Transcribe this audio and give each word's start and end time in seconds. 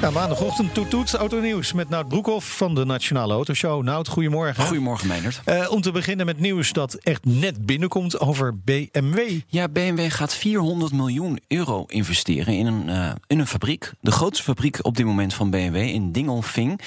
Ja, 0.00 0.10
maandagochtend 0.10 0.74
toet 0.74 0.90
toet 0.90 1.14
autonieuws 1.14 1.72
met 1.72 1.88
Nout 1.88 2.08
Broekhoff 2.08 2.56
van 2.56 2.74
de 2.74 2.84
Nationale 2.84 3.32
Autoshow. 3.32 3.82
Nout, 3.82 4.08
goedemorgen. 4.08 4.64
Goedemorgen, 4.64 5.08
Meijnerd. 5.08 5.40
Eh, 5.44 5.70
om 5.70 5.80
te 5.80 5.92
beginnen 5.92 6.26
met 6.26 6.40
nieuws 6.40 6.72
dat 6.72 6.94
echt 6.94 7.24
net 7.24 7.66
binnenkomt 7.66 8.20
over 8.20 8.58
BMW. 8.58 9.40
Ja, 9.46 9.68
BMW 9.68 10.10
gaat 10.10 10.34
400 10.34 10.92
miljoen 10.92 11.40
euro 11.48 11.84
investeren 11.86 12.56
in 12.56 12.66
een, 12.66 12.88
eh, 12.88 13.12
in 13.26 13.38
een 13.38 13.46
fabriek. 13.46 13.92
De 14.00 14.10
grootste 14.10 14.44
fabriek 14.44 14.78
op 14.82 14.96
dit 14.96 15.06
moment 15.06 15.34
van 15.34 15.50
BMW 15.50 15.76
in 15.76 16.12
Dingolfing. 16.12 16.80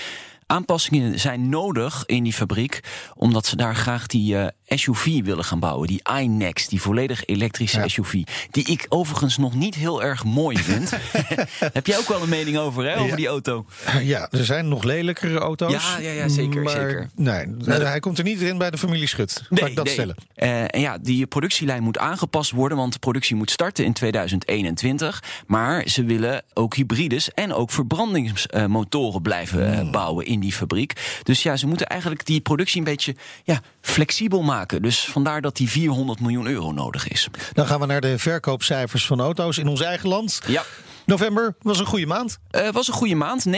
Aanpassingen 0.46 1.20
zijn 1.20 1.50
nodig 1.50 2.04
in 2.06 2.24
die 2.24 2.34
fabriek, 2.34 2.80
omdat 3.16 3.46
ze 3.46 3.56
daar 3.56 3.76
graag 3.76 4.08
die 4.08 4.38
eh, 4.38 4.48
SUV 4.78 5.22
willen 5.24 5.44
gaan 5.44 5.60
bouwen. 5.60 5.88
Die 5.88 6.02
iNext, 6.20 6.70
die 6.70 6.82
volledig 6.82 7.26
elektrische 7.26 7.84
SUV. 7.86 8.22
Die 8.52 8.66
ik 8.66 8.86
overigens 8.90 9.38
nog 9.38 9.54
niet 9.56 9.76
heel 9.76 10.04
erg 10.04 10.24
mooi 10.24 10.58
vind. 10.58 10.92
Heb 11.74 11.88
jij 11.88 11.98
ook 11.98 12.08
wel 12.08 12.22
een 12.22 12.30
mening 12.30 12.58
over, 12.58 12.84
hè, 12.84 12.94
over 12.96 13.08
Ja. 13.08 13.16
die 13.16 13.28
auto? 13.28 13.66
Ja, 14.02 14.28
er 14.32 14.46
zijn 14.46 14.68
nog 14.68 14.84
lelijkere 14.84 15.38
auto's. 15.40 15.72
Ja, 15.72 16.00
ja, 16.00 16.12
ja, 16.12 16.28
zeker, 16.28 16.62
Maar 16.62 16.74
zeker. 16.74 17.10
Nee, 17.16 17.46
hij 17.68 18.00
komt 18.00 18.18
er 18.18 18.24
niet 18.24 18.42
in 18.42 18.58
bij 18.58 18.72
de 18.72 18.78
familie 18.78 19.08
Schut. 19.08 19.44
Laat 19.50 19.70
ik 19.70 19.76
dat 19.76 19.90
stellen. 19.90 20.16
Eh, 20.36 20.62
en 20.62 20.80
ja, 20.80 20.98
die 20.98 21.26
productielijn 21.28 21.84
moet 21.84 21.98
aangepast 21.98 22.52
worden, 22.52 22.78
want 22.78 22.94
de 22.94 23.00
productie 23.00 23.36
moet 23.36 23.52
starten 23.52 23.86
in 23.86 23.94
2021. 23.94 25.24
Maar 25.48 25.88
ze 25.88 26.04
willen 26.04 26.44
ook 26.54 26.76
hybrides 26.76 27.32
en 27.34 27.54
ook 27.54 27.72
verbrandingsmotoren 27.72 29.22
blijven 29.22 29.72
eh, 29.74 29.80
Hmm. 29.80 29.92
bouwen 29.92 30.26
in 30.26 30.40
die 30.40 30.54
fabriek. 30.54 31.20
Dus 31.24 31.44
ja, 31.44 31.56
ze 31.56 31.68
moeten 31.68 31.88
eigenlijk 31.88 32.26
die 32.26 32.42
productie 32.42 32.78
een 32.78 32.84
beetje 32.84 33.16
ja, 33.44 33.62
flexibel 33.82 34.42
maken. 34.42 34.62
Dus 34.68 35.06
vandaar 35.06 35.42
dat 35.42 35.56
die 35.56 35.70
400 35.70 36.20
miljoen 36.20 36.48
euro 36.48 36.72
nodig 36.72 37.08
is. 37.08 37.28
Dan 37.54 37.66
gaan 37.66 37.80
we 37.80 37.86
naar 37.86 38.02
de 38.02 38.18
verkoopcijfers 38.18 39.06
van 39.06 39.20
auto's 39.22 39.58
in 39.58 39.68
ons 39.68 39.82
eigen 39.82 40.10
land. 40.10 40.42
Ja. 40.48 40.64
November 41.06 41.56
was 41.62 41.80
een 41.80 41.86
goede 41.86 42.06
maand. 42.06 42.38
Het 42.52 42.74
was 42.74 42.88
een 42.88 42.94
goede 42.94 43.16
maand. 43.16 43.46
39.514 43.48 43.52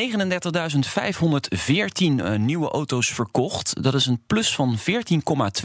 eh, 1.97 2.35
nieuwe 2.35 2.69
auto's 2.69 3.07
verkocht. 3.07 3.83
Dat 3.83 3.93
is 3.93 4.05
een 4.05 4.21
plus 4.27 4.55
van 4.55 4.77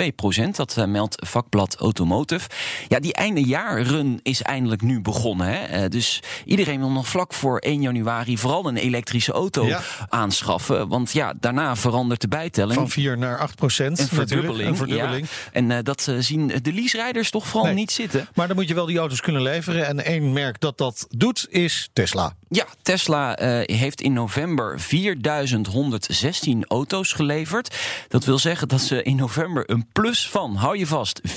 14,2 0.00 0.14
procent. 0.17 0.56
Dat 0.56 0.77
eh, 0.77 0.84
meldt 0.84 1.27
vakblad 1.28 1.77
Automotive. 1.77 2.48
Ja, 2.89 3.00
die 3.00 3.12
eindejaarrun 3.12 4.20
is 4.22 4.42
eindelijk 4.42 4.83
nu 4.83 5.00
begonnen. 5.00 5.47
Hè? 5.47 5.64
Eh, 5.64 5.89
dus 5.89 6.22
iedereen 6.45 6.78
wil 6.78 6.91
nog 6.91 7.09
vlak 7.09 7.34
voor 7.34 7.59
1 7.59 7.81
januari 7.83 8.39
vooral 8.39 8.67
een 8.67 8.77
elektrische 8.77 9.33
auto 9.33 9.67
Ja. 9.67 9.81
aanschaffen. 10.09 10.89
Want 10.89 11.12
ja, 11.12 11.33
daarna 11.41 11.77
verandert 11.77 12.20
de 12.20 12.28
bijtelling. 12.28 12.75
Van 12.75 12.91
4 12.91 13.19
naar 13.19 13.39
8 13.39 13.55
procent. 13.56 13.98
een 13.98 14.09
verdubbeling. 14.09 14.69
Een 14.69 14.77
verdubbeling. 14.77 15.27
ja. 15.28 15.50
En 15.53 15.70
eh, 15.70 15.78
dat 15.83 16.06
eh, 16.09 16.15
zien 16.19 16.47
de 16.62 16.72
lease-rijders 16.72 17.31
toch 17.31 17.47
vooral 17.47 17.65
Nee. 17.67 17.75
niet 17.75 17.91
zitten. 17.92 18.28
Maar 18.34 18.47
dan 18.47 18.56
moet 18.56 18.69
je 18.69 18.75
wel 18.75 18.87
die 18.87 18.98
auto's 18.98 19.20
kunnen 19.20 19.42
leveren. 19.42 19.87
En 19.87 20.05
één 20.05 20.33
merk 20.33 20.61
dat 20.61 20.78
dat 20.78 21.06
doet 21.11 21.47
is 21.50 21.69
Tesla. 21.92 22.34
Ja, 22.48 22.66
Tesla 22.82 23.36
eh, 23.36 23.76
heeft 23.78 24.00
in 24.00 24.12
november 24.12 24.80
4116 24.80 26.64
auto's 26.68 27.12
geleverd. 27.12 27.76
Dat 28.08 28.24
wil 28.24 28.38
zeggen 28.38 28.68
dat 28.68 28.80
ze 28.80 29.02
in 29.02 29.16
november 29.16 29.70
een 29.70 29.86
plus 29.92 30.28
van, 30.28 30.56
hou 30.56 30.78
je 30.78 30.86
vast, 30.86 31.20
442,3 31.28 31.32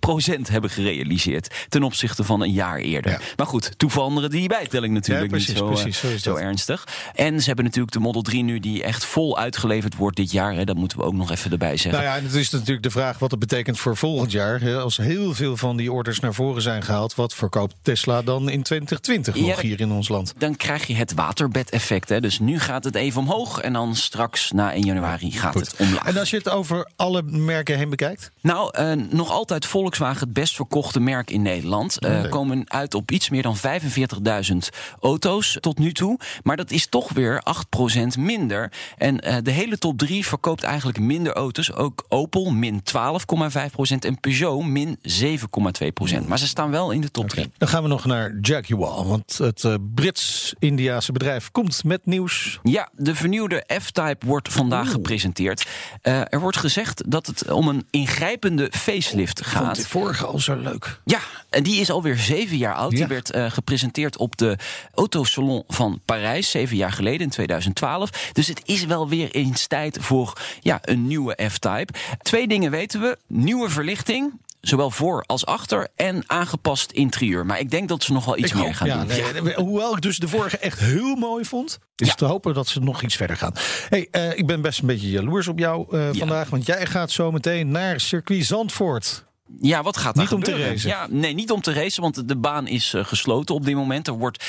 procent 0.00 0.48
hebben 0.48 0.70
gerealiseerd. 0.70 1.54
Ten 1.68 1.82
opzichte 1.82 2.24
van 2.24 2.42
een 2.42 2.52
jaar 2.52 2.78
eerder. 2.78 3.10
Ja. 3.10 3.20
Maar 3.36 3.46
goed, 3.46 3.78
toevallen 3.78 4.30
die 4.30 4.48
bijtelling 4.48 4.94
natuurlijk 4.94 5.30
Ja, 5.30 5.30
precies, 5.30 5.48
niet 5.48 5.58
zo, 5.58 5.66
eh, 5.66 5.72
precies, 5.72 5.98
zo 5.98 6.06
is 6.08 6.22
zo 6.22 6.32
dat. 6.32 6.40
ernstig. 6.40 6.84
En 7.14 7.40
ze 7.40 7.46
hebben 7.46 7.64
natuurlijk 7.64 7.92
de 7.92 8.00
Model 8.00 8.22
3 8.22 8.42
nu 8.42 8.60
die 8.60 8.82
echt 8.82 9.04
vol 9.04 9.38
uitgeleverd 9.38 9.96
wordt 9.96 10.16
dit 10.16 10.30
jaar. 10.30 10.54
Hè. 10.54 10.64
Dat 10.64 10.76
moeten 10.76 10.98
we 10.98 11.04
ook 11.04 11.14
nog 11.14 11.30
even 11.30 11.50
erbij 11.50 11.76
zeggen. 11.76 12.02
Nou 12.02 12.04
ja, 12.12 12.16
en 12.16 12.24
het 12.24 12.34
is 12.34 12.50
natuurlijk 12.50 12.82
de 12.82 12.90
vraag 12.90 13.18
wat 13.18 13.30
het 13.30 13.40
betekent 13.40 13.78
voor 13.78 13.96
volgend 13.96 14.32
jaar. 14.32 14.76
Als 14.76 14.96
heel 14.96 15.34
veel 15.34 15.56
van 15.56 15.76
die 15.76 15.92
orders 15.92 16.20
naar 16.20 16.34
voren 16.34 16.62
zijn 16.62 16.82
gehaald, 16.82 17.14
wat 17.14 17.34
verkoopt 17.34 17.74
Tesla 17.82 18.22
dan 18.22 18.48
in 18.48 18.62
2020 18.62 19.36
Ja, 19.36 19.46
nog 19.46 19.60
hier 19.60 19.80
in 19.80 19.90
ons 19.92 20.08
land? 20.08 20.34
dan 20.38 20.56
krijg 20.56 20.86
je 20.86 20.94
het 20.94 21.14
waterbedeffect. 21.14 22.08
Hè. 22.08 22.20
Dus 22.20 22.38
nu 22.38 22.58
gaat 22.60 22.84
het 22.84 22.94
even 22.94 23.20
omhoog 23.20 23.60
en 23.60 23.72
dan 23.72 23.94
straks 23.94 24.50
na 24.52 24.72
1 24.72 24.84
januari 24.84 25.32
gaat 25.32 25.54
het 25.54 25.74
omlaag. 25.78 26.04
En 26.06 26.16
als 26.18 26.30
je 26.30 26.36
het 26.36 26.48
over 26.48 26.90
alle 26.96 27.22
merken 27.22 27.76
heen 27.78 27.90
bekijkt? 27.90 28.30
Nou, 28.40 28.70
eh, 28.72 28.92
nog 28.92 29.30
altijd 29.30 29.66
Volkswagen 29.66 30.20
het 30.20 30.32
best 30.32 30.54
verkochte 30.54 31.00
merk 31.00 31.30
in 31.30 31.42
Nederland. 31.42 32.00
Nee. 32.00 32.28
Komen 32.28 32.70
uit 32.70 32.94
op 32.94 33.10
iets 33.10 33.30
meer 33.30 33.42
dan 33.42 33.56
45.000 33.56 34.68
auto's 35.00 35.56
tot 35.60 35.78
nu 35.78 35.92
toe. 35.92 36.18
Maar 36.42 36.56
dat 36.56 36.70
is 36.70 36.86
toch 36.86 37.12
weer 37.12 37.42
8% 37.42 38.16
minder. 38.18 38.72
En 38.96 39.20
eh, 39.20 39.36
de 39.42 39.50
hele 39.50 39.78
top 39.78 39.98
3 39.98 40.26
verkoopt 40.26 40.62
eigenlijk 40.62 40.98
minder 41.00 41.32
auto's. 41.32 41.72
Ook 41.72 42.04
Opel 42.08 42.50
min 42.50 42.82
12,5% 42.82 44.04
en 44.04 44.20
Peugeot 44.20 44.64
min 44.64 44.98
7,2%. 45.02 46.26
Maar 46.26 46.38
ze 46.38 46.46
staan 46.46 46.70
wel 46.70 46.90
in 46.90 47.00
de 47.00 47.10
top 47.10 47.28
3. 47.28 47.52
Dan 47.66 47.74
gaan 47.74 47.84
we 47.84 47.90
nog 47.90 48.04
naar 48.04 48.38
Jaguar. 48.40 49.06
Want 49.06 49.38
het 49.38 49.64
eh, 49.64 49.74
Brits-Indiaanse 49.94 51.12
bedrijf 51.12 51.50
komt 51.50 51.84
met 51.84 52.06
nieuws. 52.06 52.58
Ja, 52.62 52.88
de 52.92 53.14
vernieuwde 53.14 53.64
F-Type 53.82 54.26
wordt 54.26 54.52
vandaag 54.52 54.90
gepresenteerd. 54.90 55.66
Eh, 56.02 56.20
er 56.32 56.40
wordt 56.40 56.56
gezegd 56.56 57.10
dat 57.10 57.26
het 57.26 57.50
om 57.50 57.68
een 57.68 57.86
ingrijpende 57.90 58.68
facelift 58.72 59.40
Vond 59.44 59.66
gaat. 59.66 59.76
de 59.76 59.88
vorige 59.88 60.26
al 60.26 60.38
zo 60.38 60.56
leuk. 60.56 61.00
Ja, 61.04 61.18
en 61.50 61.62
die 61.62 61.80
is 61.80 61.90
alweer 61.90 62.16
zeven 62.16 62.56
jaar 62.56 62.74
oud. 62.74 62.92
Ja. 62.92 62.98
Die 62.98 63.06
werd 63.06 63.30
eh, 63.30 63.50
gepresenteerd 63.50 64.16
op 64.16 64.36
de 64.36 64.56
Autosalon 64.94 65.64
van 65.68 66.00
Parijs, 66.04 66.50
zeven 66.50 66.76
jaar 66.76 66.92
geleden, 66.92 67.20
in 67.20 67.30
2012. 67.30 68.30
Dus 68.32 68.46
het 68.46 68.62
is 68.64 68.84
wel 68.84 69.08
weer 69.08 69.30
eens 69.30 69.66
tijd 69.66 69.98
voor 70.00 70.32
ja, 70.60 70.78
een 70.82 71.06
nieuwe 71.06 71.38
F-Type. 71.50 71.92
Twee 72.22 72.48
dingen 72.48 72.70
weten 72.70 73.00
we. 73.00 73.18
Nieuwe 73.26 73.68
verlichting. 73.70 74.32
Zowel 74.68 74.90
voor 74.90 75.22
als 75.26 75.46
achter 75.46 75.88
en 75.96 76.22
aangepast 76.26 76.90
interieur. 76.90 77.46
Maar 77.46 77.58
ik 77.60 77.70
denk 77.70 77.88
dat 77.88 78.02
ze 78.02 78.12
nog 78.12 78.24
wel 78.24 78.38
iets 78.38 78.48
Ik 78.50 78.54
meer 78.54 78.64
hoop- 78.64 78.74
gaan 78.74 78.86
ja, 78.86 78.98
doen. 78.98 79.06
nee, 79.06 79.16
Ja. 79.34 79.40
nee, 79.42 79.54
Hoewel 79.54 79.94
ik 79.96 80.00
dus 80.02 80.18
de 80.18 80.28
vorige 80.28 80.58
echt 80.58 80.78
heel 80.80 81.14
mooi 81.16 81.44
vond. 81.44 81.78
Is 81.96 82.06
Ja. 82.08 82.14
te 82.14 82.24
hopen 82.24 82.54
dat 82.54 82.68
ze 82.68 82.80
nog 82.80 83.02
iets 83.02 83.16
verder 83.16 83.36
gaan. 83.36 83.52
Hey, 83.88 84.08
eh, 84.10 84.38
ik 84.38 84.46
ben 84.46 84.60
best 84.60 84.80
een 84.80 84.86
beetje 84.86 85.10
jaloers 85.10 85.48
op 85.48 85.58
jou 85.58 85.96
eh, 85.96 86.08
vandaag. 86.12 86.48
Want 86.50 86.66
jij 86.66 86.86
gaat 86.86 87.10
zo 87.10 87.32
meteen 87.32 87.70
naar 87.70 88.00
circuit 88.00 88.44
Zandvoort. 88.46 89.24
Ja, 89.60 89.82
wat 89.82 89.96
gaat 89.96 90.14
daar 90.14 90.24
Niet 90.24 90.32
om 90.32 90.42
te 90.42 90.56
racen. 90.68 90.88
Ja, 90.88 91.06
nee, 91.10 91.34
niet 91.34 91.50
om 91.50 91.60
te 91.60 91.72
racen, 91.72 92.02
want 92.02 92.28
de 92.28 92.36
baan 92.36 92.66
is 92.66 92.94
eh, 92.94 93.04
gesloten 93.04 93.54
op 93.54 93.64
dit 93.64 93.74
moment. 93.74 94.06
Er 94.06 94.14
wordt 94.18 94.44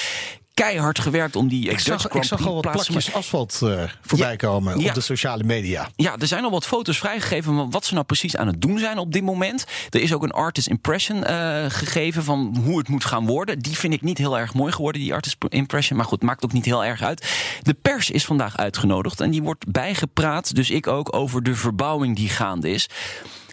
keihard 0.57 0.99
gewerkt 0.99 1.35
om 1.35 1.47
die 1.47 1.69
Ik 1.69 1.79
zag, 1.79 2.09
ik 2.09 2.23
zag 2.23 2.47
al 2.47 2.53
wat 2.53 2.71
plakjes 2.71 3.13
asfalt 3.13 3.59
eh, 3.63 3.83
voorbij 4.01 4.29
Ja. 4.31 4.35
komen 4.35 4.79
Ja. 4.79 4.87
op 4.87 4.93
de 4.93 5.01
sociale 5.01 5.43
media. 5.43 5.89
Ja, 5.95 6.15
er 6.19 6.27
zijn 6.27 6.43
al 6.43 6.51
wat 6.51 6.65
foto's 6.65 6.97
vrijgegeven 6.97 7.55
van 7.55 7.71
wat 7.71 7.85
ze 7.85 7.93
nou 7.93 8.05
precies 8.05 8.37
aan 8.37 8.47
het 8.47 8.61
doen 8.61 8.79
zijn 8.79 8.97
op 8.97 9.11
dit 9.13 9.23
moment. 9.23 9.65
Er 9.89 10.01
is 10.01 10.13
ook 10.13 10.23
een 10.23 10.31
artist 10.31 10.67
impression 10.67 11.23
eh, 11.23 11.65
gegeven 11.67 12.23
van 12.23 12.57
hoe 12.63 12.77
het 12.77 12.87
moet 12.87 13.05
gaan 13.05 13.25
worden. 13.25 13.59
Die 13.59 13.77
vind 13.77 13.93
ik 13.93 14.01
niet 14.01 14.17
heel 14.17 14.39
erg 14.39 14.53
mooi 14.53 14.71
geworden, 14.71 15.01
die 15.01 15.13
artist 15.13 15.35
impression. 15.49 15.97
Maar 15.97 16.07
goed, 16.07 16.21
maakt 16.21 16.43
ook 16.43 16.53
niet 16.53 16.65
heel 16.65 16.85
erg 16.85 17.01
uit. 17.01 17.27
De 17.61 17.73
pers 17.73 18.09
is 18.11 18.25
vandaag 18.25 18.57
uitgenodigd 18.57 19.21
en 19.21 19.29
die 19.29 19.43
wordt 19.43 19.71
bijgepraat, 19.71 20.55
dus 20.55 20.69
ik 20.69 20.87
ook, 20.87 21.15
over 21.15 21.43
de 21.43 21.55
verbouwing 21.55 22.15
die 22.15 22.29
gaande 22.29 22.69
is. 22.69 22.89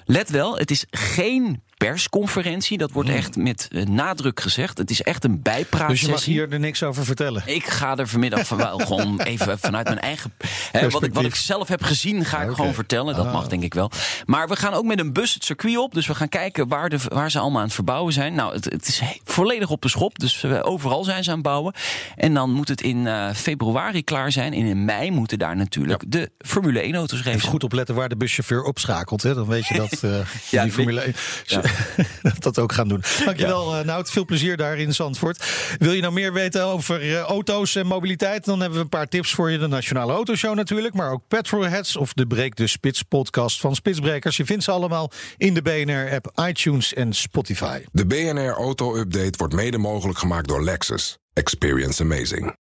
Let 0.07 0.31
wel, 0.31 0.57
het 0.59 0.71
is 0.71 0.85
geen 0.91 1.63
persconferentie. 1.87 2.79
Dat 2.79 2.91
wordt 2.91 3.09
echt 3.09 3.37
met 3.37 3.69
eh, 3.73 3.83
nadruk 3.87 4.41
gezegd. 4.41 4.79
Het 4.79 4.91
is 4.91 5.03
echt 5.03 5.25
een. 5.25 5.43
Hmm. 5.71 5.87
Dus 5.89 6.01
je 6.01 6.09
mag 6.09 6.25
hier 6.25 6.53
er 6.53 6.61
niks 6.61 6.83
over 6.83 7.05
vertellen. 7.05 7.43
Ik 7.47 7.67
ga 7.67 7.97
er 7.97 8.09
vanmiddag 8.09 8.47
van 8.47 8.57
wel 8.57 8.79
gewoon 8.87 9.21
even 9.21 9.59
vanuit 9.59 9.87
mijn 9.87 10.01
eigen. 10.01 10.33
Hè, 10.73 10.89
wat, 10.91 11.03
ik, 11.03 11.15
wat 11.15 11.25
ik 11.25 11.35
zelf 11.35 11.69
heb 11.69 11.83
gezien, 11.83 12.25
ga 12.25 12.43
ik 12.43 12.51
gewoon 12.51 12.75
vertellen. 12.75 13.15
Dat 13.17 13.27
Ah. 13.27 13.33
mag 13.33 13.49
denk 13.49 13.63
ik 13.63 13.75
wel. 13.75 13.91
Maar 14.25 14.49
we 14.49 14.57
gaan 14.57 14.73
ook 14.73 14.85
met 14.85 14.99
een 14.99 15.13
bus 15.13 15.35
het 15.35 15.45
circuit 15.45 15.77
op. 15.77 15.95
Dus 15.95 16.07
we 16.07 16.15
gaan 16.15 16.29
kijken 16.29 16.69
waar, 16.69 16.89
de, 16.89 16.99
waar 17.09 17.31
ze 17.31 17.39
allemaal 17.39 17.59
aan 17.59 17.65
het 17.67 17.75
verbouwen 17.75 18.13
zijn. 18.13 18.35
Nou, 18.35 18.55
het, 18.55 18.65
het 18.65 18.89
is 18.89 19.03
volledig 19.25 19.71
op 19.71 19.83
de 19.83 19.89
schop. 19.89 20.19
Dus 20.19 20.45
overal 20.45 21.05
zijn 21.05 21.25
ze 21.25 21.31
aan 21.31 21.37
het 21.37 21.45
bouwen. 21.45 21.75
En 22.17 22.35
dan 22.35 22.51
moet 22.51 22.69
het 22.69 22.81
in 22.81 23.07
eh, 23.07 23.31
februari 23.35 24.05
klaar 24.05 24.33
zijn. 24.33 24.53
En 24.53 24.67
in 24.67 24.85
mei 24.85 25.11
moeten 25.11 25.39
daar 25.39 25.57
natuurlijk 25.57 26.05
de 26.07 26.31
Formule 26.39 26.81
1 26.81 26.95
auto's 26.95 27.19
racen. 27.19 27.33
Even 27.35 27.49
goed 27.49 27.65
opletten 27.65 27.95
waar 27.95 28.09
de 28.09 28.17
buschauffeur 28.17 28.63
opschakelt. 28.63 29.23
Hè? 29.23 29.35
Dan 29.35 29.47
weet 29.47 29.67
je 29.67 29.75
dat 29.75 30.03
eh, 30.03 30.11
Ja, 30.51 30.63
die 30.63 30.73
Formule 30.73 31.01
1 31.01 31.15
Ja. 31.47 31.61
dat, 32.23 32.43
dat 32.43 32.59
ook 32.59 32.73
gaan 32.73 32.89
doen. 32.89 33.03
Dankjewel, 33.25 33.77
ja. 33.77 33.83
Nout. 33.83 34.11
Veel 34.11 34.25
plezier 34.25 34.57
daar 34.57 34.79
in 34.79 34.95
Zandvoort. 34.95 35.45
Wil 35.79 35.93
je 35.93 36.01
nou 36.01 36.13
meer 36.13 36.33
weten 36.33 36.65
over 36.65 37.01
eh, 37.01 37.19
auto's 37.19 37.75
en 37.75 37.87
mobiliteit? 37.87 38.45
Dan 38.45 38.61
hebben 38.61 38.79
we 38.79 38.85
een 38.85 38.91
paar 38.91 39.09
tips 39.09 39.35
voor 39.35 39.51
je. 39.51 39.59
De 39.59 39.67
Nationale 39.67 40.13
Autoshow 40.13 40.55
natuurlijk. 40.55 40.95
Maar 40.95 41.11
ook 41.11 41.23
Petrolheads 41.29 41.97
of 41.97 42.13
de 42.13 42.27
Breek 42.27 42.57
de 42.57 42.67
Spits 42.67 43.03
podcast 43.03 43.61
van 43.61 43.75
Spitsbrekers. 43.75 44.37
Je 44.37 44.45
vindt 44.45 44.65
ze 44.65 44.71
allemaal 44.71 45.11
in 45.37 45.55
de 45.55 45.63
BNR-app, 45.63 46.33
iTunes 46.49 46.95
en 46.95 47.13
Spotify. 47.13 47.83
De 47.93 48.07
BNR 48.07 48.53
Auto 48.53 48.97
Update 48.97 49.35
wordt 49.37 49.55
mede 49.55 49.79
mogelijk 49.79 50.19
gemaakt 50.19 50.49
door 50.49 50.65
Lexus. 50.65 51.19
Experience 51.33 52.03
amazing. 52.03 52.64